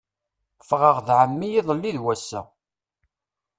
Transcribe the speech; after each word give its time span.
Ffɣeɣ 0.63 0.97
d 1.07 1.07
ɛemmi 1.19 1.47
iḍelli 1.59 1.91
d 1.95 1.99
wass-a. 2.03 2.41